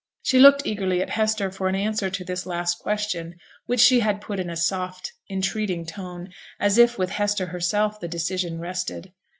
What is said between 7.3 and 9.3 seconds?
herself the decision rested.